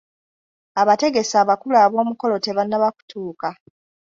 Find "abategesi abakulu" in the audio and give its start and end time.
0.81-1.75